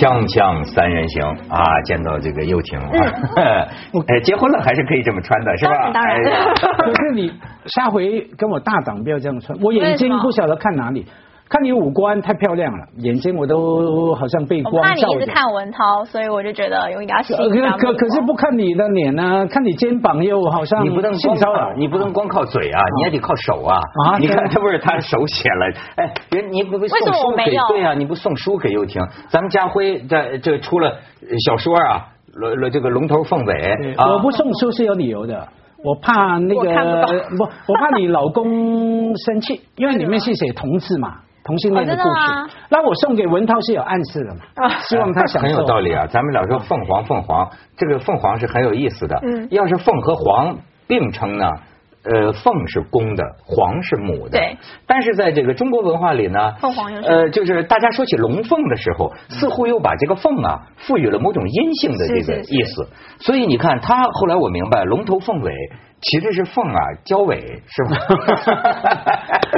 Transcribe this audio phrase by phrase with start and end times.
[0.00, 2.88] 锵锵三人行啊，见到这个又挺啊，
[4.08, 5.90] 哎，结婚了还是可以这么穿的，是吧？
[5.92, 7.30] 当然，可是 你
[7.66, 11.04] 下回跟我大档不要这样穿，我眼睛不晓得看哪里，
[11.50, 15.26] 看你五官太漂亮了，眼睛我都好像被光照着怕你一直。
[15.26, 23.76] 看文涛，所以我就觉得有一点要吸引可可可是不看你的脸呢，看你肩膀又好像你不能性骚扰，你不能光靠嘴啊，你还得靠手啊。
[24.06, 29.02] 啊你看这不是他手写了，哎，人你不不为什送书么我没有给对啊，你不送书给又婷？
[29.28, 30.98] 咱们家辉在这出了
[31.46, 35.48] 小说啊，龙龙这个龙头凤尾啊，我不送书是有理由的。
[35.82, 42.56] 我怕那我不个不，我怕你老公生气，因为里面是写同志嘛，同性恋的故事。
[42.68, 45.48] 那我送给文涛是有暗示的嘛，希望他享受。
[45.48, 46.06] 很有道理啊。
[46.06, 49.18] 咱们老说凤凰，凤凰，这个凤凰是很有意思的。
[49.24, 51.50] 嗯要是凤和凰并称呢，
[52.04, 54.38] 呃，凤是公的，凰是母的。
[54.38, 54.56] 对。
[54.86, 62.88] 但是在这个中国文化里呢，凤凰呃，就是大家说起龙凤的时候，似乎又把这个凤啊赋予了某种阴性的这个是是是意思。
[63.18, 65.52] 所以你看，他后来我明白，龙头凤尾
[66.00, 67.96] 其实是凤啊交尾，是吧？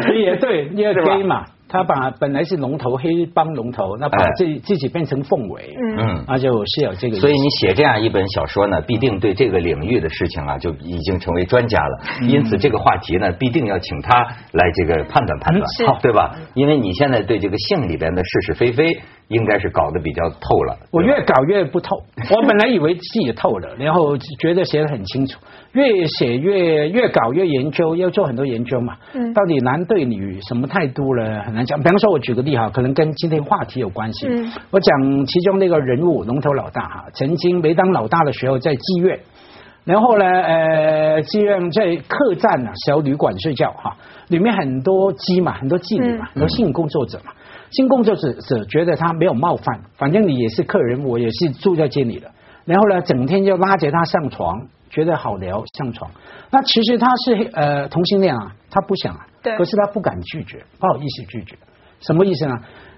[0.17, 6.25] 也对，因为是吧黑嘛，他把本来是龙头黑帮龙头，那把哎自己自己变成凤尾，嗯嗯。
[6.29, 7.17] 那就是有这个。
[7.17, 12.01] 所以你写这样一本小说呢，必定对这个领域的事情啊，就已经成为专家了。
[12.21, 16.37] 嗯因此，这个话题呢，必定要请他来这个判断判断是，对吧？
[16.55, 18.87] 因为你现在对这个性里边的是是非非，
[19.29, 20.77] 应该是搞得比较透了。
[20.93, 21.97] 我越搞越不透，
[22.31, 25.41] 我本来以为自己透了，然后觉得写的很清楚，
[25.73, 28.97] 越写越越搞越研究，要做很多研究嘛。
[29.15, 31.79] 嗯到底男对女什么态度了，很难讲。
[31.81, 34.27] 比方说，我举个例哈，可能跟今天话题有关系。
[34.29, 39.19] 嗯我讲其中那个人物龙头老大哈，曾经没当老大的时候在妓院。
[39.85, 43.97] 然后呢，呃，妓院在客栈啊，小旅馆睡觉哈，
[44.29, 47.33] 里面很多妓嘛，很多妓女嘛，很多性工作者嘛。
[47.73, 52.31] 性工作者者觉得他没有冒犯，反正你也是客人，我也是住在这里的。
[52.65, 56.09] 然后呢，整天就拉着他上床，觉得好聊上床。
[56.51, 61.57] 那其实他是呃同性恋啊，他不想啊，可是他不敢拒绝，不好意思拒绝。
[62.01, 62.55] 什么意思呢？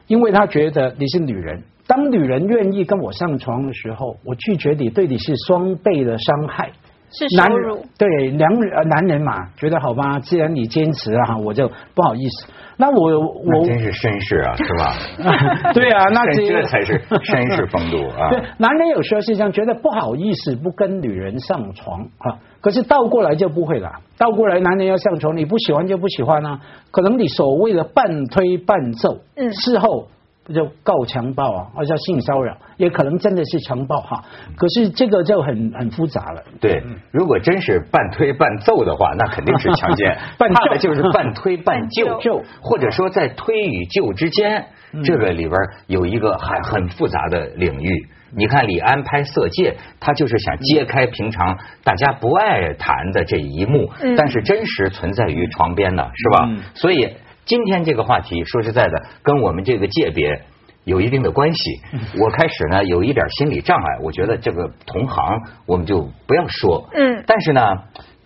[0.07, 6.73] 因为他觉得你是女人，当女人愿意跟我上床的时候，我拒绝你，对你是双倍的伤害。
[7.17, 7.79] 是男人。
[7.97, 8.49] 对男
[8.89, 12.47] 男人嘛，觉得好吧，既然你坚持了哈，我就不好意思。
[12.77, 13.11] 那我
[13.45, 15.71] 那我真是绅士啊，是吧？
[15.73, 18.29] 对啊，那这只有这才是 绅士风度啊。
[18.31, 23.93] 对，男人有时候是这样，觉得不好意思不跟女人上床啊，可是倒过来就不会了。
[24.19, 26.59] 倒过来，男人要上床，你不喜欢就不喜欢啊。
[26.91, 30.09] 可能你所谓的半推半就，嗯事后
[30.53, 34.25] 就告强暴啊，或者叫性骚扰，也可能真的是强暴哈。
[34.57, 36.43] 可是这个就很很复杂了。
[36.61, 36.83] 对，
[37.13, 40.19] 如果真是半推半揍的话，那肯定是强奸。
[40.37, 42.19] 半怕的救就是半推半就
[42.61, 44.67] 或者说在推与就之间，
[45.05, 45.53] 这个里边
[45.87, 48.09] 有一个还很复杂的领域。
[48.37, 56.47] 你看李安拍《色戒》，他就是想揭开平常大家不爱谈的这一幕，嗯但是真实存在于床边的，是吧？
[56.49, 57.15] 嗯所以
[57.47, 60.43] 今天这个话题，说实在的，跟我们这个界别。
[60.85, 61.81] 有一定的关系，
[62.21, 67.25] 我开始呢有一点心理障碍，我觉得这个同行我们就不要说，嗯。
[67.27, 67.63] 但是呢，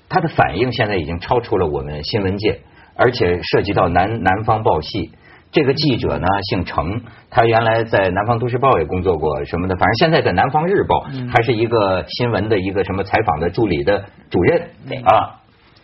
[0.08, 2.58] 他的反应现在已经超出了我们新闻界，
[2.96, 5.12] 而且涉及到南南方报系。
[5.52, 7.00] 这个记者呢姓程，
[7.30, 14.62] 他原来在南方都市报也工作过什么的，反正现在在南方日报还是一个新闻的一个什么采访的助理的主任。
[15.04, 15.38] 啊，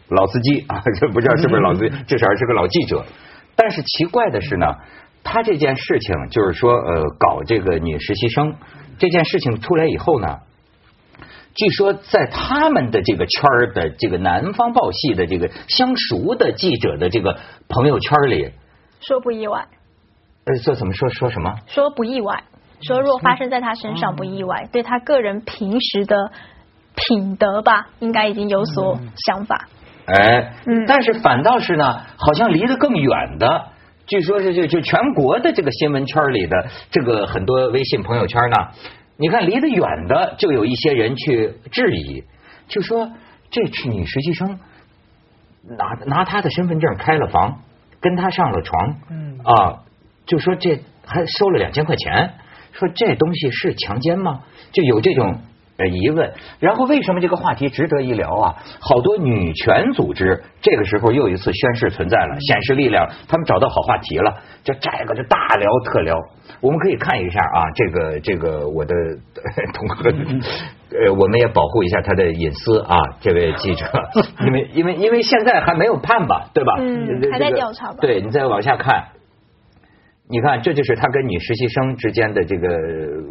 [0.09, 3.05] 老司机啊，这不知道是不是老司机，至少是个老记者。
[3.57, 4.67] 但是奇怪的是呢，
[5.23, 8.57] 他这件事情就是说，呃，搞这个女实习生
[8.99, 10.39] 这件事情出来以后呢，
[11.55, 17.39] 据说在他们的这个圈儿的这个南方报系的这个相熟的记者的这个
[17.69, 18.51] 朋友圈里，
[19.01, 19.69] 说不意外，
[20.45, 21.55] 呃，这怎么说说什么？
[21.67, 22.45] 说不意外，
[22.83, 26.33] 说若发生在他身上不意外，对他个人平时的
[26.97, 29.69] 品德吧，应该已经有所想法。
[30.07, 33.67] 哎，嗯但是反倒是呢，好像离得更远的，
[34.07, 38.57] 据说是就就全国的这个新闻圈里的这个很多微信朋友圈呢，
[39.17, 42.25] 你看离得远的就有一些人去质疑，
[42.69, 43.11] 就说
[43.51, 44.59] 这是女实习生
[45.63, 47.61] 拿拿她的身份证开了房，
[48.01, 49.85] 跟她上了床，嗯啊，
[50.27, 52.35] 就说这还收了两千块钱，
[52.73, 54.41] 说这东西是强奸吗？
[54.73, 55.39] 就有这种
[55.79, 56.33] 呃疑问。
[56.61, 58.57] 然后为什么这个话题值得一聊啊？
[58.81, 66.15] 好多女权组织这个时候又一次宣誓存在了，显示力量，他们找到好话题了，这这个就大聊特聊。
[66.61, 68.95] 我们可以看一下啊，这个这个我的
[69.75, 70.41] 同 行，
[70.91, 73.87] 呃，我们也保护一下他的隐私啊，这位记者，
[74.47, 76.75] 因为因为因为现在还没有判吧，对吧？
[76.79, 79.09] 嗯还在调查吧对你再往下看。
[80.27, 82.67] 你看，这就是他跟女实习生之间的这个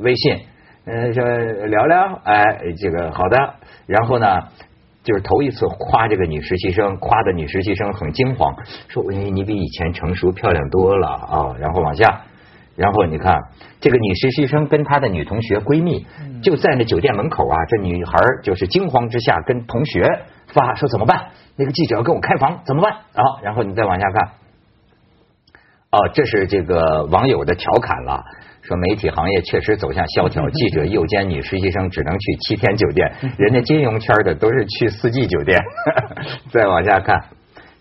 [0.01, 0.38] 微信，
[0.85, 2.44] 呃，说聊聊，哎，
[2.77, 4.27] 这个好的，然后呢，
[5.01, 8.53] 就是头一次夸这个女实习生，夸的女实习生很惊慌，
[8.89, 12.24] 说你你比以前成熟漂亮多了啊，然后往下，
[12.75, 13.33] 然后你看
[13.80, 16.06] 这个女实习生跟她的女同学闺蜜
[16.41, 20.03] 就在那酒店门口啊，这女孩就是惊慌之下跟同学
[20.47, 21.27] 发说怎么办？
[21.56, 22.91] 那个记者要跟我开房怎么办？
[22.91, 24.31] 啊，然后你再往下看。
[25.91, 28.25] 哦，这是这个网友的调侃了，
[28.73, 35.61] 说媒体行业确实走向萧条，记者 诱奸女实习生只能去七天酒店，人家金融圈的都是去四季酒店。
[36.49, 37.25] 再往下看，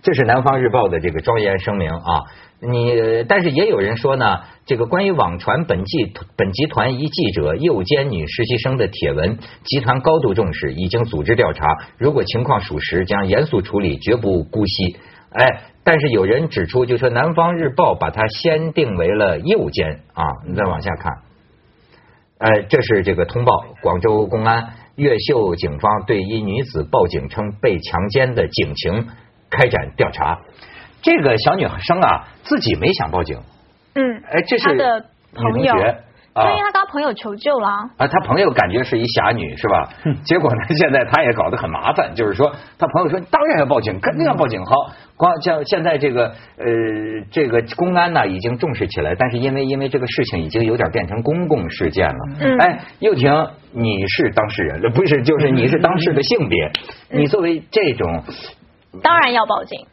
[0.02, 2.20] 这是南方日报的这个庄严声明啊。
[2.64, 11.66] 你但是也有人说呢，这个关于网传本季本集团一记者诱奸女实习生的帖文，集团高度重视，已经组织调查，
[11.98, 14.96] 如果情况属实，将严肃处理，绝不姑息。
[15.34, 15.46] 哎，
[15.82, 20.24] 但是有人指出，就说《南方日报》把它先定为了右奸啊。
[20.46, 21.12] 你再往下看，
[22.38, 29.08] 哎，这是这个通报，广州公安越秀警方对一女子报警称被强奸的警情
[29.48, 30.38] 开展调查。
[31.00, 33.40] 这个小女生啊，自己没想报警。
[33.94, 37.76] 嗯，哎，这是他的朋友，女同学因为他跟他朋友求救了啊。
[37.98, 39.88] 啊，他朋友感觉是一侠女是吧？
[40.24, 44.64] 结果呢，现在他也搞得很麻烦，就是说他朋友说当然要报警，肯定要报警。
[44.64, 44.74] 好，
[45.16, 46.64] 光像现在这个呃
[47.30, 52.18] 这个公安呢已经重视起来，但是因为因为这个事情已经有点变成公共事件了。
[52.40, 53.30] 嗯哎，又婷，
[53.72, 56.70] 你是当事人，不是就是你是当事的性别，
[57.10, 58.22] 你作为这种
[59.02, 59.86] 当然要报警。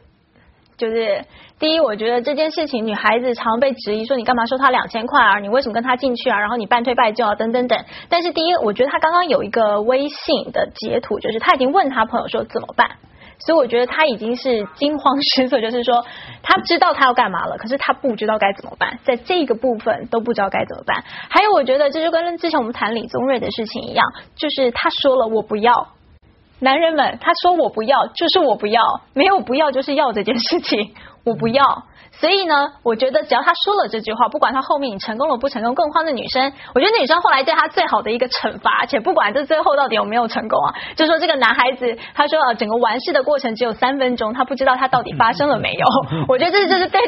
[0.80, 1.22] 就是
[1.58, 5.38] 第一，我觉得这件事情，女孩子常被质疑说你干嘛收她两千块啊？
[5.38, 6.38] 你为什么跟她进去啊？
[6.40, 7.78] 然后你半推半就啊，等等等。
[8.08, 12.90] 但是第一，我觉得他刚刚有一个微信的截图，就是他已经问他朋友说怎么办。
[13.42, 16.04] 所以我觉得他已经是惊慌失措，就是说
[16.42, 21.02] 他知道他要干嘛了，可是他不知道该怎么办，在这个部分都不知道该怎么办。
[21.30, 24.04] 还有，我觉得这就跟之前我们谈李宗瑞的事情一样，
[24.36, 25.88] 就是他说了我不要，
[26.60, 28.82] 男人们，他说我不要，就是我不要，
[29.14, 31.64] 没有不要就是要这件事情，我不要。
[32.20, 45.86] 所以呢，我觉得只要他说了这句话，不管他后面你成功了不成功，更何况那女生，我觉得女生后来对他最好的一个惩罚，而且不管这最后到底有没有成功啊， 就说这个男孩子，他说呃整个完事的过程只有三分钟，他不知道他到底发生了没有。
[46.28, 47.00] 我觉得这就是对，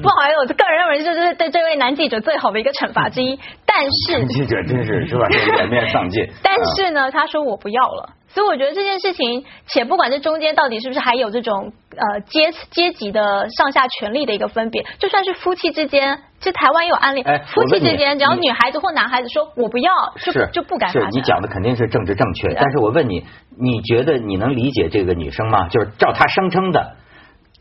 [0.00, 3.38] 不好意思，我个人认为这就是对这位男记者最好的一个惩罚之一。
[3.66, 5.26] 但是记者真是是吧，
[5.58, 6.24] 颜面丧尽。
[6.42, 8.08] 但是呢，他说我不要了。
[8.32, 19.92] 所以我觉得这件事情，且不管这中间到底是不是还有这种呃阶阶级的上下权力的一个分别，就算是夫妻之间，这台湾也有案例，哎夫妻之间只要女孩子或男孩子说我不要，
[20.22, 20.90] 就就不敢。
[20.90, 23.24] 是你讲的肯定是政治正确，但是我问你，
[23.58, 25.68] 你觉得你能理解这个女生吗？
[25.68, 26.96] 就是照她声称的。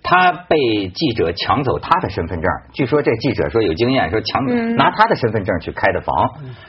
[0.01, 6.16] 她被记者抢走他的身份证，据说这记者说有经验，说抢嗯拿他的身份证去开的房，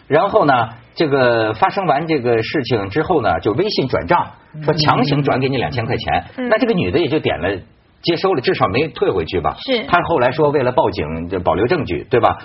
[0.09, 4.33] 然后呢，这个发生完这个事情之后呢，就微信转账，
[4.63, 7.59] 说强行转给你两千块钱，嗯那这个女的也就点了。
[8.03, 9.55] 接收了，至少没退回去吧？
[9.61, 12.39] 是她后来说为了报警，就保留证据，对吧？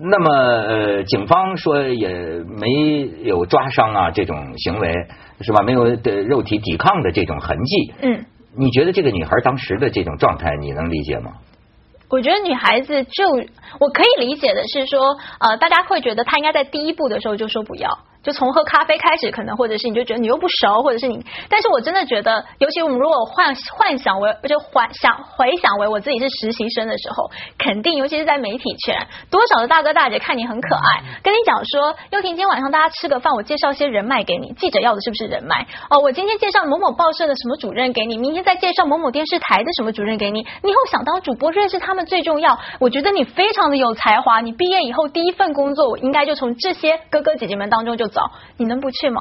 [0.00, 4.92] 那么呃，警方说也没有抓伤啊这种行为，
[5.40, 5.62] 是吧？
[5.62, 7.94] 没有的肉体抵抗的这种痕迹。
[8.02, 8.24] 嗯，
[8.58, 11.32] 你觉得这个女孩当时的这种状态，你能理解吗？
[12.10, 13.30] 我觉得女孩子就
[13.80, 17.98] 我可以理解的是说，呃，大家会觉得她应该在第一步的时候就说不要。
[18.28, 35.66] 就从喝咖啡开始，可能或者是你就觉得你又不熟，或者是你，但是我真的觉得，尤其我们如果幻幻想为就幻想回想为我自己是实习生的时候，肯定尤其是在媒体圈，多少的大哥大姐看你很可爱，跟你讲说，又婷今天晚上大家吃个饭，我介绍些人脉给你，记者要的是不是人脉？
[35.88, 42.58] 哦，我今天介绍某某报社的什么主任给你，明天再介绍某某电视台的什么主任给你，你以后想当主播，认识他们最重要。
[42.78, 48.06] 我觉得你非常的有才华，你毕业以后第一份工作，我应该就从这些哥哥姐姐们当中就
[48.56, 49.20] 你能不去吗？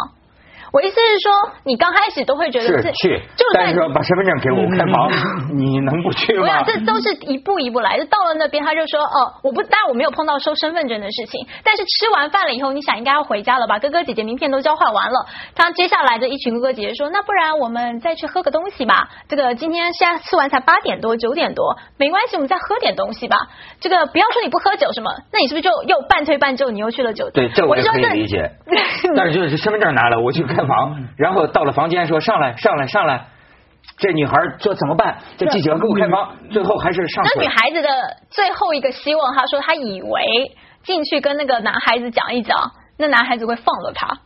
[0.74, 5.10] 我意思是说，你刚开始都会觉得这是去，就算但是说把身份证给我，我开房，
[5.56, 6.66] 你能不去吗我想？
[6.66, 8.06] 这都是一步一步来的。
[8.06, 13.80] 到了那边，他就说：“哦，我不，当然我没有碰到收身份证的事情，但是吃完饭了以后，你想应该要回家了吧？
[13.80, 15.26] 哥哥姐姐名片都交换完了。
[15.56, 19.10] 他接下来的一群哥哥姐姐说：那不然我们再去喝个东西吧？
[19.30, 23.38] 这个今天现在吃完才八点多九点多，没关系，我们再喝点东西吧。
[23.80, 27.48] 这个不要说你不喝酒什么，那你是不是就又半推半就，你又去了酒店？
[27.48, 28.52] 对，这我也可以就说这理解。
[29.16, 33.28] 但是就是身份证拿了，我去开房，然后到了房间说上来上来上来，
[33.98, 35.20] 这女孩说怎么办？
[35.38, 37.48] 这记者给我开房，最后还是上那女。
[37.48, 37.90] 孩子的
[38.30, 40.52] 最后一个希望，她说她以为
[40.84, 44.18] 进去跟那个男孩子讲一讲，那男孩子会放了她。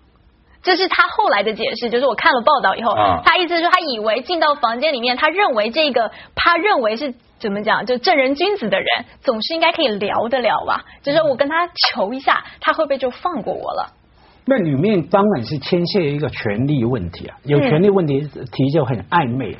[0.63, 7.13] 这是他后来的解释，就是我看了报道以后，啊他意思是说他以为进到房间里面，他认为这个他认为是。
[7.41, 7.87] 怎么讲？
[7.87, 8.87] 就正人君子的人，
[9.21, 10.83] 总是应该可以聊得了吧？
[11.01, 13.89] 就是我跟他求一下，他会不会就放过我了？
[14.51, 19.59] 那里面当然是牵涉一个权利问题啊，有权利问题题就很暧昧了。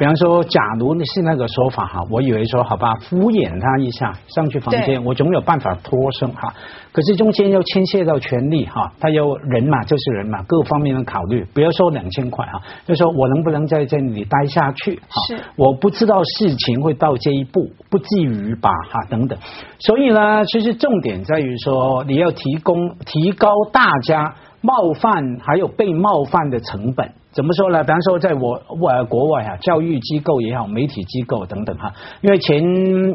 [0.00, 6.54] 比方说，假如你是那个说法哈，我以为说好吧，敷衍他一下，上去房间，我总有办法脱身哈。
[6.90, 11.46] 可是中间要牵涉到权利哈，他有人嘛，就是人嘛，各方面的考虑。
[11.52, 15.38] 不要说两千块哈，就说我能不能在这里待下去哈是？
[15.56, 19.38] 我不知道事情会到这一步，不至于吧哈等等。
[19.80, 27.12] 所以呢，其实重点在于说，你要提供提高大家冒犯还有被冒犯的成本。
[27.32, 27.82] 怎么说呢？
[27.84, 32.60] 比方说，在我外国外啊，教育机构也好，媒体机构等等哈，因为前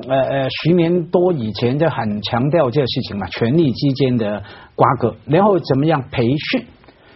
[0.07, 4.41] 呃呃十年多以前就很强调这个事情嘛，权力之间的
[4.75, 6.65] 瓜葛，然后怎么样培训。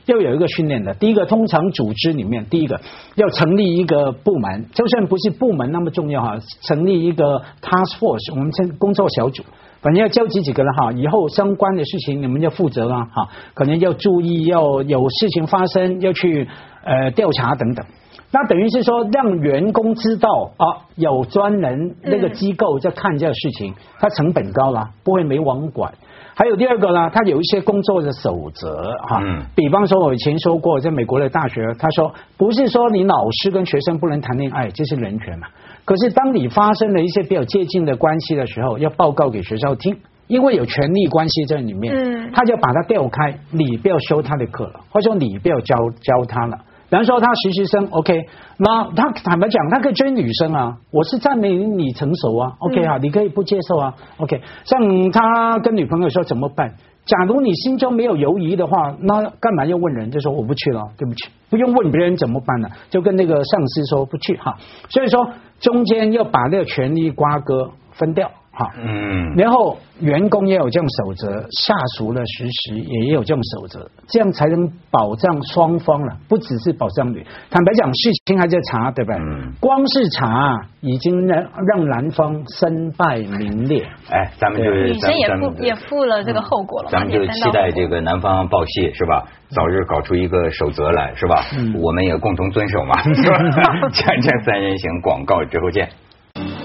[0.05, 2.81] 要有一个训练的，第一个，通常组织里面，第一个
[3.13, 9.43] 要成立一个部门，就算不是部门那么重要哈，成立一个 task force，我们称工作小组，
[9.81, 16.47] 反正要召集几个人哈，以后相关的事情你们要负责啊哈，可能要注意，要有事情发生要去
[16.83, 17.85] 呃调查等等。
[18.31, 25.91] 那等于是说，让员工知道啊，有专人那个机构在看这个事情，它成本高了，不会没网管。
[26.35, 35.47] 还有第二个呢，它有一些工作的守则哈，嗯比方说我以前说过，在美国的大学，他说不是说你老师跟学生不能谈恋爱，这是人权嘛。
[35.83, 46.59] 可是当你发生了一些比较接近的关系的时候，要报告给学校听，因为有权利关系在里面，嗯他就把它调开，你不要修他的课了，或者说你不要教教他了。
[46.89, 48.25] 比方说他实习生，OK，
[48.57, 54.41] 那他坦白讲，他可以追女生啊，我是赞美你成熟啊，OK 啊，你可以不接受啊，OK。
[54.63, 56.73] 像他跟女朋友说怎么办？
[57.05, 60.09] 假如你心中没有犹疑的话，那干嘛要问人？
[60.09, 62.69] 就说我不去了，对不起，不用问别人怎么办呢？
[62.89, 64.57] 就跟那个上司说不去哈。
[64.89, 65.29] 所以说
[65.59, 68.73] 中间要把那个权力瓜葛分掉哈。
[68.77, 77.25] 嗯，然后员工也有这种守则，下属的实习也有这种守则，这样才能保障双方了，不只是保障女。
[77.49, 79.19] 坦白讲，事情还在查，对不对？
[79.19, 83.83] 嗯光是查已经让让男方身败名裂。
[84.11, 89.25] 哎，咱们就是女生也咱们负也负了这个后果了嘛，咱们就期待这个男方报系是吧？
[89.49, 91.43] 早日搞出一个守则来是吧？
[91.57, 93.37] 嗯我们也共同遵守嘛，是吧？
[93.89, 95.89] 锵锵三人行，广告之后见。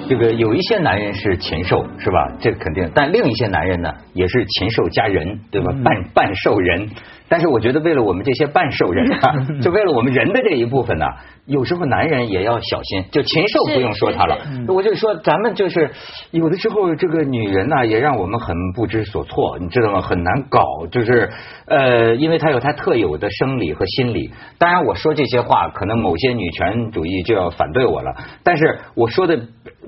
[0.08, 2.32] 这个有一些男人是禽兽，是吧？
[2.40, 5.73] 这肯定，但另一些男人呢，也是禽兽加人，对吧？
[5.84, 6.88] 半半兽人。
[7.26, 11.06] 但是我觉得，为了我们这些半兽人啊， 就为了我们人的这一部分呢，
[11.46, 13.04] 有时候男人也要小心。
[13.11, 14.37] 就禽兽不用说他了，
[14.68, 15.90] 我就说咱们就是
[16.32, 20.02] 有的时候这个女人呢，也让我们很不知所措，你知道吗？
[20.02, 21.30] 很难搞，就是
[21.66, 24.30] 呃，因为她有她特有的生理和心理。
[24.58, 28.14] 当然，我说这些话，可能某些女权主义就要反对我了。
[28.44, 29.40] 但是我说的，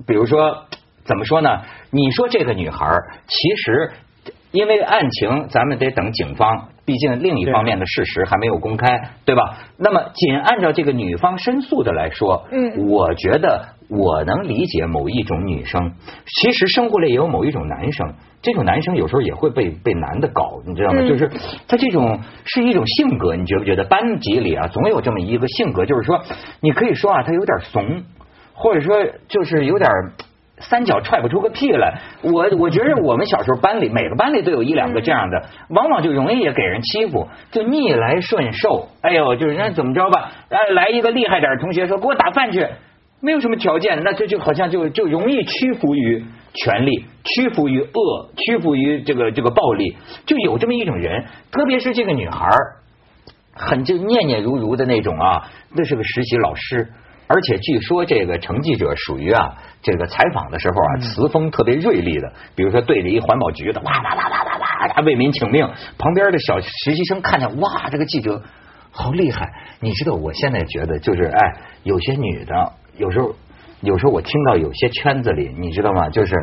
[0.07, 0.65] 比如说
[1.05, 1.63] 怎么说呢？
[1.91, 3.93] 你说这个女孩儿其实。
[4.53, 8.87] 因为案情，咱们得等警方，毕竟另一方面的事实还没有公开，
[9.27, 9.59] 对吧？
[9.77, 15.93] 那么，仅按照这个女方申诉的来说，嗯我觉得我能理解某一种女生，
[16.41, 21.01] 其实生活里也有某一种男生，这种男生有时候也会被被男的搞，你知道吗？
[21.03, 21.29] 嗯就是
[21.69, 23.85] 他这种是一种性格，你觉不觉得？
[23.85, 26.23] 班级里啊，总有这么一个性格，就是说，
[26.61, 28.05] 你可以说啊，他有点怂，
[28.57, 29.89] 或者说就是有点。
[30.59, 38.89] 三脚踹不出个屁来，我我觉得我们小时候班里每个班里都有一两个这样的，往往就容易也给人欺负，就逆来顺受。
[39.03, 42.67] 哎呦，就是人家怎么着吧，哎，来一个厉害点的同学说给我打饭去，
[43.21, 49.95] 没有什么条件，那这就好像就就容易屈服于权力，屈服于恶，屈服于这个这个暴力，
[50.25, 52.49] 就有这么一种人，特别是这个女孩，
[53.53, 55.43] 很就念念如如的那种啊，
[55.75, 56.89] 那是个实习老师。
[57.29, 62.33] 而且据说这个程记者属于啊，这个采访的时候啊，词风特别锐利的。
[62.55, 65.69] 比如说对着一环保局的，哇哇哇哇哇哇，为民请命，
[65.99, 68.43] 旁边的小实习生看见，哇，这个记者
[68.91, 69.53] 好厉害。
[69.81, 73.35] 你知道，我现在觉得就是，哎，有些女的，有时候，
[73.87, 76.11] 有时候我听到有些圈子里，你知道吗？
[76.11, 76.35] 就是。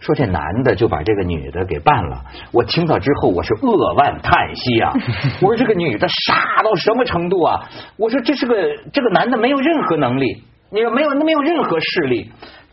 [0.00, 4.92] 说这男的就把这个女的给办了，我听到之后我是扼腕叹息啊！
[5.42, 7.68] 我说这个女的傻到什么程度啊？
[7.96, 8.54] 我说这是个
[8.92, 12.30] 这个男的没有任何能力，你说没有没有任何势力，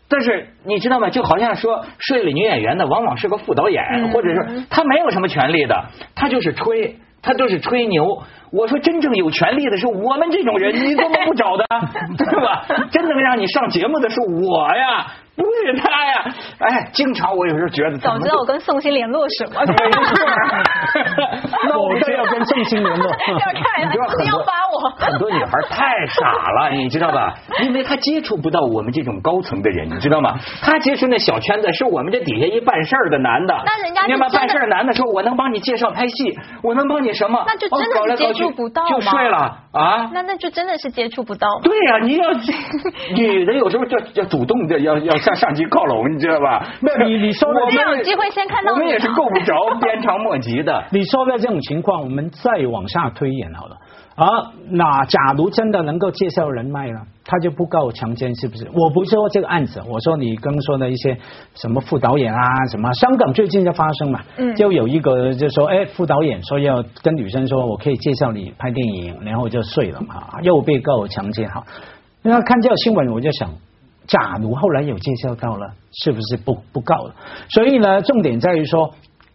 [0.08, 1.10] 但是你知道吗？
[1.10, 6.94] 就好像说睡了女演员的，往往是个副导演，嗯或者是他没有什么权利的，他就是吹，
[7.26, 8.06] 他就是吹牛。
[8.52, 11.66] 我说真正有权利的是我们这种人，你怎么不找的，
[12.16, 12.64] 对吧？
[12.92, 15.04] 真能让你上节目的是我呀，
[15.36, 16.24] 不是他呀。
[16.60, 19.60] 哎，经常我有时候觉得，早知道我跟宋鑫联络什么？
[21.68, 23.06] 那我就要跟宋鑫联络。
[23.10, 24.65] 要看，你知道很多一定要发我。
[24.96, 27.34] 很多女孩太傻了，你知道吧？
[27.62, 30.36] 因为她接触不到我们这种高层的人，你知道吗？
[30.62, 33.54] 她接触那小圈子，是我们这底下一办事儿的男的。
[33.64, 37.44] 那人家办事儿男的说，我能帮你介绍拍戏，我能帮你什么？
[37.46, 39.36] 那就真的是哦搞来搞接触不到就睡了
[39.72, 40.10] 啊。
[40.12, 41.48] 那那就真的是接触不到。
[41.62, 42.30] 对呀、你要
[43.14, 46.66] 女的有时候就要主动的要要向上级靠拢，你知道吧？
[46.80, 50.84] 那你你说的我们这样有机会先看到我们也是够不着鞭长莫及的。
[50.90, 53.76] 你说的这种情况，我们再往下推演好了。
[54.16, 58.66] 啊，那假如真的能够介绍人脉了，他就不告强奸，是不是？
[58.72, 61.18] 我不是说这个案子，我说你刚说的一些
[61.54, 71.62] 什么副导演啊，什么香港最近就发生嘛，嗯就有一个就说，哎，副导演说要跟女生说，我可以介绍你拍电影，然后就睡了嘛，又被告强奸哈。
[72.22, 73.50] 那看这个新闻，我就想，
[74.06, 77.14] 假如后来有介绍到了，是不是不不告了？
[77.50, 78.94] 所以呢，重点在于说，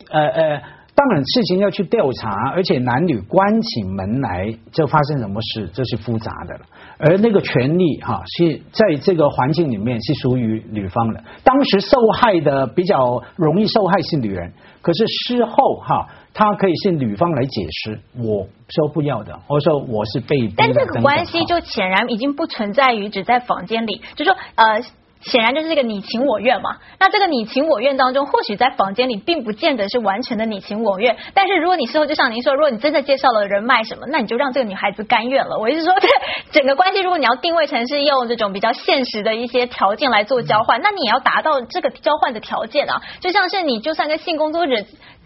[0.09, 0.61] 呃呃。
[1.01, 6.59] 当然，事情要去调查，而且男女关起门来就发生什么事，这是复杂的了。
[6.99, 11.23] 而那个权利哈、是在这个环境里面是属于女方的。
[11.43, 14.53] 当时受害的比较容易受害是女人，
[14.83, 24.83] 可是事后哈、她可以是女方来解释，我说不要的，或者说我是被但这个关系就显然已经不存在于只在房间里，就说呃。
[25.21, 26.77] 显然就是这个你情我愿嘛。
[26.99, 35.57] 那这个你情我愿当中，或许在房间里并不见得是完全的你情我愿，但是如果你事后就像您说，如果你真的介绍了人脉什么，那你就让这个女孩子甘愿了。
[35.59, 36.07] 我意思说，这
[36.51, 43.01] 整个关系，如果你要定位成是用这种比较现实的一些条件来做交换，那你也要达到这个交换的条件啊。
[43.19, 44.75] 就像是你就算跟性工作者。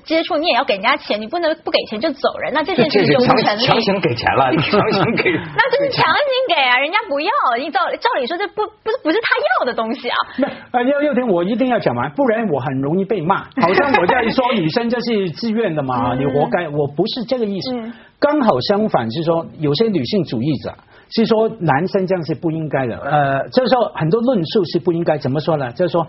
[0.06, 3.66] 接触你也要给人家钱，你不能不给钱就走人，那这件事就不成立。
[3.66, 5.32] 强行给钱了， 强行给。
[5.34, 7.32] 那这是强行给啊，人家不要。
[7.60, 9.28] 你照照理说，这不不是不是他
[9.60, 10.18] 要的东西啊。
[10.38, 16.70] 那啊，佑佑婷，我一定要讲完，不然我很容易被骂，好像我在说女生就是自愿的嘛，你活该。
[16.70, 20.76] 我不是这个意思嗯，刚好相反是说，有些女性主义者
[21.10, 25.72] 是说男生这样是不应该的，呃，就是说很多论述是不应该，怎么说呢？
[25.72, 26.06] 就是说。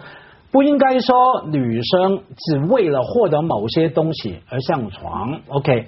[0.56, 5.84] 不应该说女生只为了获得某些东西而上床，OK？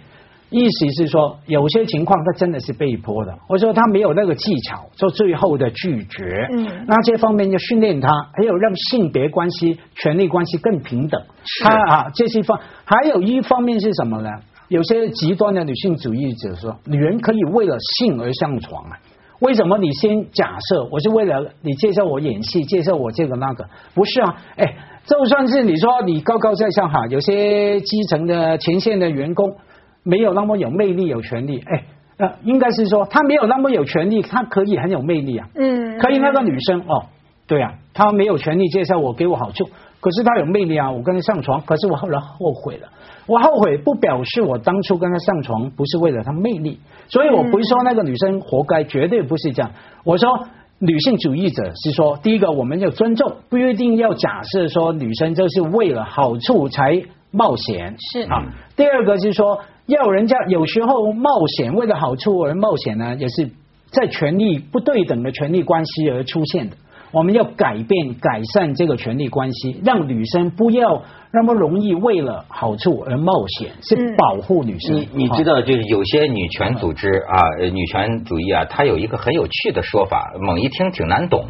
[0.50, 6.46] 意思是说，有些情况她真的是被迫的，或者说她没有那个技巧做最后的拒绝。
[6.52, 11.18] 嗯那这方面要训练她，还有让性别关系、权利关系更平等。
[11.64, 14.28] 她啊，这些方还有一方面是什么呢？
[14.68, 18.98] 有些极端的女性主义者说，女人可以为了性而上床啊。
[19.40, 23.66] 为什么你先假设我是为了你介绍我演戏，介绍我这个那个？
[23.94, 24.74] 不是啊，哎，
[25.06, 29.56] 就算是你说你高高在上哈，有些基层的前线的员工
[30.02, 31.84] 没有那么有魅力、有权利，哎，
[32.16, 35.46] 呃，应该是说他没有那么有权利，他可以很有魅力啊。
[35.54, 37.06] 嗯，可以那个女生哦，
[37.46, 39.68] 对啊，他没有权利介绍我给我好处，
[40.00, 42.88] 可是他有魅力啊，我跟他上床，可是我后来后悔了。
[43.26, 49.70] 我后悔不表示我当初跟他上床不是为了他魅力，所以我不是说那个女生活该，绝对不是这样。
[50.04, 50.46] 我说
[50.78, 58.46] 女性主义者是说，第一个我们要尊重，不一定要假设说女生就是为了好处才冒险，是啊。
[58.76, 63.50] 第二个是说，要人家有时候冒险为了好处而冒险呢，也是
[63.90, 66.76] 在权力不对等的权力关系而出现的。
[67.10, 74.96] 我们要改变、改善这个权力关系，让女生不要那么容易为了好处而冒险，是嗯保护女生。
[74.96, 81.46] 你你知道，就是有些女权组织啊，呃女权主义啊，它有一个很有趣的说法，猛一听挺难懂，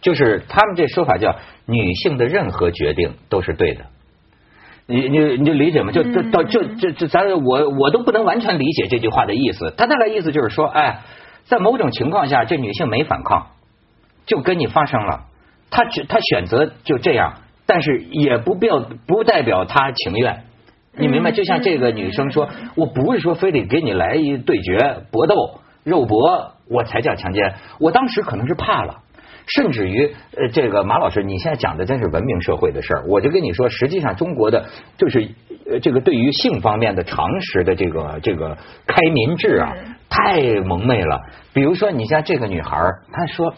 [0.00, 3.86] 就是他们这说法叫女性的任何决定都是对的。
[4.90, 5.92] 你你你就理解吗？
[5.92, 9.74] 就就到就这这咱我我都不能完全理解这句话的意思。
[9.76, 11.00] 他大概意思就是说，哎，
[11.44, 13.48] 在某种情况下，这女性没反抗，
[14.28, 15.24] 就跟你发生了，
[15.70, 17.34] 他只她选择就这样，
[17.66, 20.44] 但是也不表不代表他情愿。
[20.96, 21.30] 你明白？
[21.30, 27.54] 嗯就像这个女生说，我不是说非得给你来一对决搏斗肉搏，我才叫强奸。
[27.80, 28.98] 我当时可能是怕了。
[29.46, 33.04] 甚至于，呃，这个马老师，你现在讲的真是文明社会的事儿。
[33.08, 34.66] 我就跟你说，实际上中国的
[34.98, 35.26] 就是
[35.70, 39.72] 呃，这个对于性方面的常识的这个这个开民制啊，
[40.10, 41.22] 太蒙昧了。
[41.54, 43.54] 比如说，你像这个女孩儿，她说。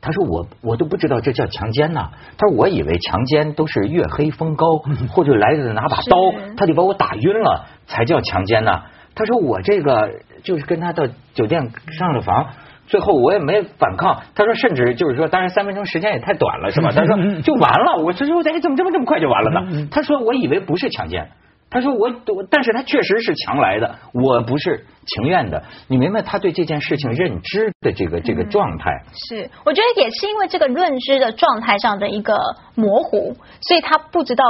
[0.00, 4.66] 她说我我都不知道这叫强奸呐、他说我以为强奸都是月黑风高，
[5.12, 6.16] 或者来的拿把刀，
[6.56, 8.84] 他就把我打晕了才叫强奸呐、
[9.14, 12.48] 他说我这个就是跟他到酒店上了房，
[12.86, 14.22] 最后我也没反抗。
[14.34, 16.90] 他说，甚至就是说，当然三分钟时间也太短了，是吧？
[16.96, 18.02] 他说 就完了。
[18.02, 19.60] 我这说，哎，怎么这么这么快就完了呢？
[19.90, 21.28] 他说，我以为不是强奸。
[21.70, 25.62] 他说我我，但是他确实是强来的，我不是情愿的。
[25.86, 28.90] 你明白他对这件事情认知的这个这个状态？
[29.28, 32.36] 是，我觉得也是因为这个认知的状态上的一个
[32.74, 34.44] 模糊，所以他不知道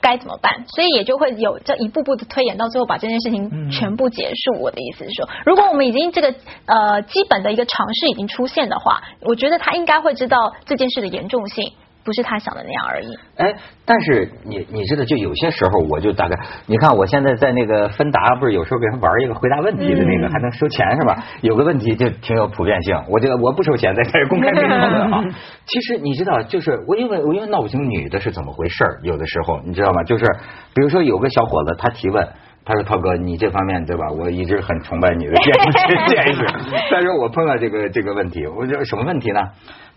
[0.00, 4.60] 该怎么办，所以也就会有这一步步的推演，到最后把这件事情全部结束。
[4.60, 6.32] 我的意思是说，如果我们已经这个
[6.66, 11.72] 呃基本的一个尝试已经出现的话，我觉得他应该会知道这件事的严重性。
[12.06, 13.08] 不是他想的那样而已。
[13.36, 13.52] 哎，
[13.84, 21.24] 但是你你知道，就有些时候我就大概，你看我现在在那个芬达，不是有时候给他玩一个回答问题的那个，还能收钱是吧？
[21.42, 25.24] 有个问题就挺有普遍性，我觉得我不收钱，在这公开讨论哈。
[25.66, 30.04] 其实你知道，就是我因为我因为闹不清女的是怎么回事有的时候你知道吗？
[30.04, 30.24] 就是
[30.72, 32.28] 比如说有个小伙子他提问，
[32.66, 34.10] 他说涛哥，你这方面对吧？
[34.10, 36.44] 我一直很崇拜你的见识见识，
[36.90, 39.40] 但是我碰到这个这个问题，我说什么问题呢？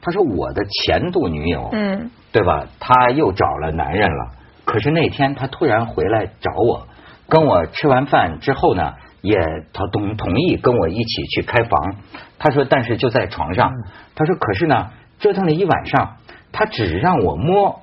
[0.01, 2.67] 他说：“我的前度女友，嗯，对吧？
[2.79, 4.31] 他又找了男人了。
[4.63, 6.87] 可是那天他突然回来找我，
[7.27, 9.35] 跟我吃完饭之后呢，也
[9.73, 11.95] 他同同意跟我一起去开房。
[12.37, 13.73] 他说，但是就在床上。
[14.15, 16.17] 他说，可是呢，折腾了一晚上，
[16.53, 17.81] 他只让我摸，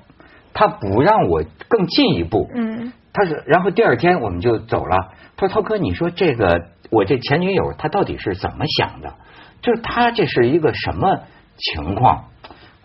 [0.53, 2.49] 他不让我更进一步。
[2.55, 4.97] 嗯，他说，然后第二天我们就走了。
[5.35, 9.13] 他说，涛哥，你说这个我这前女友她到底是怎么想的？
[9.61, 11.19] 就是她这是一个什么？”
[11.59, 12.25] 情况，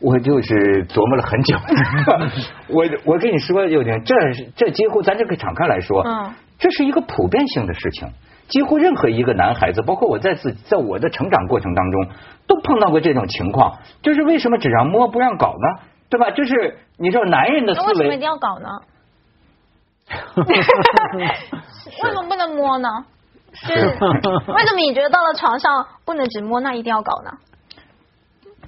[0.00, 1.58] 我就是琢磨了很久。
[2.72, 4.14] 我我跟你说，有点，这
[4.56, 8.08] 这几乎咱这个敞开来说，嗯，这是一个普遍性的事情。
[8.48, 12.08] 几乎任何一个男孩子，包括我在自在我的成长过程当中，
[12.46, 13.78] 都碰到过这种情况。
[14.00, 15.82] 就是为什么只让摸不让搞呢？
[16.08, 16.30] 对吧？
[16.30, 18.68] 就是你知道男人的思维，为什么一定要搞呢？
[22.02, 22.88] 为什么不能摸呢？
[23.54, 27.30] 是为什么你觉得到了床上不能只摸，那一定要搞呢？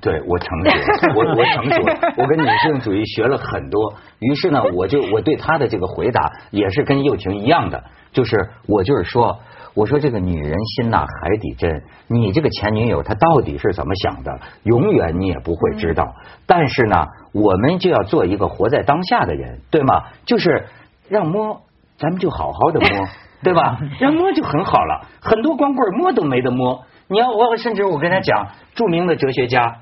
[0.01, 0.71] 对我成熟，
[1.15, 1.83] 我我成熟，
[2.23, 3.95] 我跟女性主义学了很多。
[4.19, 9.41] 于是呢，我就我对他的这个回答也是跟幼婷一样的，就是我就是说，
[9.73, 16.15] 我说这个女人心呐海底针，你这个前女友她到底是怎么想的，永远你也不会知道。
[16.45, 20.03] 但是呢，我们就要做一个活在当下的人，对吗？
[20.27, 20.67] 就是
[21.09, 21.63] 让摸，
[21.97, 22.89] 咱们就好好的摸，
[23.43, 23.79] 对吧？
[24.01, 26.85] 让摸就很好了，很多光棍摸都没得摸。
[27.09, 29.81] 你要我甚至我跟他讲，著名的哲学家。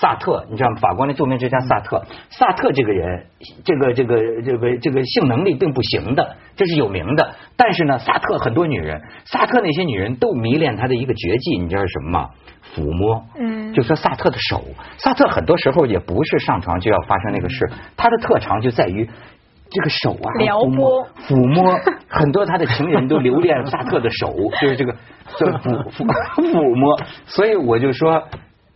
[0.00, 0.76] 萨特，你知道吗？
[0.80, 3.26] 法国那著名哲学家萨特，萨特这个人，
[3.64, 7.36] 这个这个这个这个性能力并不行的，这是有名的。
[7.56, 12.30] 但是呢，萨特很多女人，萨特那些女人都迷恋他的一个绝技，你知道是什么吗？
[12.74, 13.22] 抚摸。
[13.38, 13.72] 嗯。
[13.72, 14.64] 就说萨特的手，
[14.96, 19.08] 萨特很多时候也不是上床就要发生那个事，他的特长就在于
[19.70, 21.74] 这个手啊，撩拨、抚摸。
[22.08, 25.00] 很多他的情人都留恋萨特的手， 就是这个抚
[25.90, 26.06] 抚
[26.52, 26.98] 抚摸。
[27.26, 28.22] 所以我就说。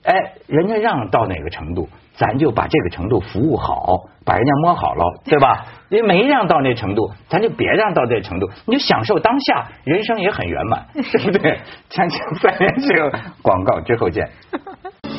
[0.05, 0.13] 哎，
[0.49, 3.87] 人家让到哪个程度，咱就把这个程度服务好，
[4.25, 5.65] 把人家摸好了，对吧？
[5.91, 11.57] 人没让到那程度，咱就别让到这程度，你就享受当下，人生也很圆满，对不对？
[11.89, 14.29] 锵锵三人行，广告之后见。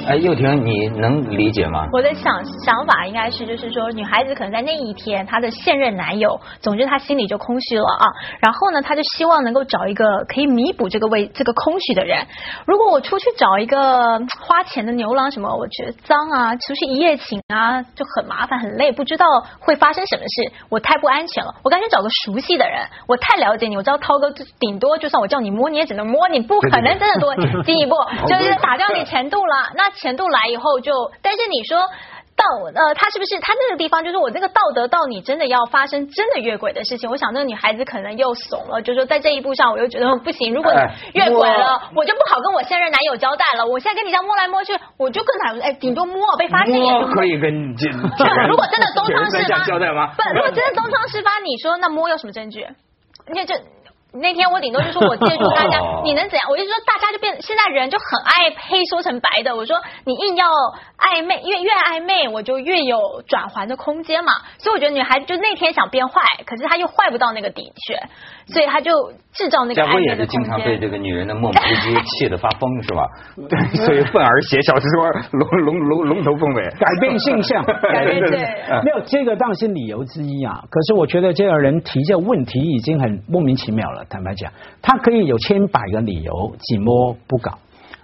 [0.06, 1.88] 哎，又婷，你能理解吗？
[1.94, 8.06] 我的想想法应该是，就是说，女孩子可能在那一天，她的现任男友，总之她心里就空虚了啊。
[8.42, 12.26] 然后呢，她就希望能够找一个可以弥补这个位这个空虚的人。
[12.66, 19.26] 如果我出去找一个花钱的牛郎什么，我觉得脏啊，出去一夜情啊，就很麻烦很累，不知道
[19.60, 21.56] 会发生什么事，我太不安全了。
[21.64, 27.96] 我干脆找个熟悉的人，我太了解你，我知道涛哥顶多就算我叫你摸，你也只能摸，你不可能真的多 进一步，
[28.28, 29.72] 就是打掉你前度了。
[29.76, 31.80] 那前度来以后就，但是你说
[32.36, 37.10] 道呃，他是不是他那个地方就是我这个道德到你真的要发生真的越轨的事情？
[37.10, 40.80] 我想那个女孩子可能又怂了，就说在这一步上我又觉得不行，如果你
[41.14, 43.66] 越轨了，我就不好跟我现任男友交代了。
[43.68, 47.88] 我现在跟你这样摸来摸去，我就更难，哎，顶多摸被发现也可以跟这。
[48.50, 50.14] 如果真的东窗事发， 交代吗？
[50.18, 52.68] 不，如果真的东窗事发，你说那摸有什么证据？
[53.32, 53.54] 你这。
[54.14, 56.46] 那天我顶多就说我借助大家，你能怎样？
[56.50, 59.56] 我就说大家就变，现在人就很爱黑说成白的。
[59.56, 60.46] 我说你硬要
[61.00, 64.32] 暧昧，越越暧昧，我就越有转圜的空间嘛。
[64.60, 68.92] 所以我觉得女孩子就那天想变坏，可是她又坏不到那个底去，所以她就
[69.34, 70.18] 制造那个暧昧的空间。
[70.18, 73.04] 也是经常被这个女人的磨磨唧唧气得发疯，是吧？
[73.50, 78.38] 对，所以愤而写小说，龙龙龙龙头凤尾，改变现象，改变对，
[78.84, 80.62] 没有这个当然是理由之一啊。
[80.70, 84.03] 可是我觉得这个人提这个问题已经很莫名其妙了。
[84.10, 87.58] 坦白讲，他可以有千百个理由，紧摸不搞。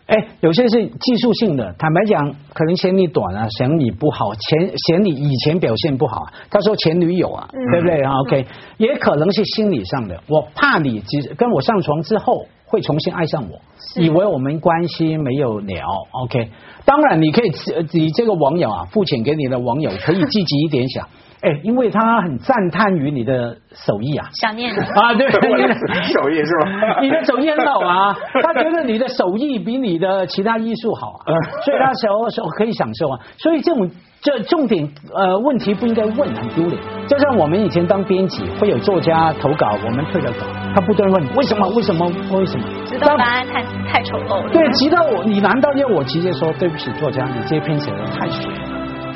[0.07, 1.71] 哎，有些是技术性的。
[1.77, 6.21] 坦白讲，可能嫌你短啊，嫌你不好，嫌嫌你以前表现不好。
[6.21, 10.19] 啊他说前女友啊，对不对啊？OK，也可能是心理上的。
[10.27, 11.03] 我怕你，
[11.37, 13.59] 跟我上床之后会重新爱上我。
[13.95, 15.65] 以为我们关系没有了
[16.11, 16.49] ，OK。
[16.85, 17.51] 当然，你可以
[17.91, 21.07] 你这个网友啊，付钱给你的网友可以积极一点想。
[21.41, 26.99] 哎，因为他很赞叹于你的手艺啊，想念 啊，对， 手艺是吧？
[27.01, 31.31] 你的手艺很好啊，他觉得你的手艺比你的其他艺术好，啊，
[31.63, 33.19] 所以他手手可以享受啊。
[33.37, 33.89] 所以这种
[34.21, 36.77] 这重点呃问题不应该问，很丢脸。
[37.07, 42.65] 就像我们以前当编辑，会有作家投稿，我们退了稿，他不断问为什么为什么为什么？
[42.85, 44.49] 知道答案太太丑陋了。
[44.51, 48.51] 对，直到我你难道要我直接说对不起作家，你这篇写的太水？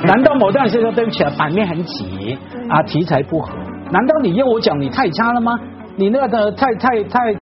[0.04, 2.38] 难道某段时间说对不起啊，版面很挤
[2.68, 3.52] 啊，题材不合？
[3.90, 5.52] 难道你要我讲你太差了吗？
[5.96, 7.43] 你那个太太太。